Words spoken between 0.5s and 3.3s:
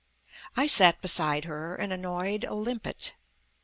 I sat beside her and annoyed a limpet.